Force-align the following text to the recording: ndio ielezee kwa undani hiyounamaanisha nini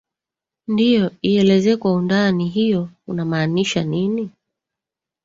ndio 0.67 1.11
ielezee 1.21 1.75
kwa 1.77 1.93
undani 1.93 2.47
hiyounamaanisha 2.49 3.83
nini 3.83 4.29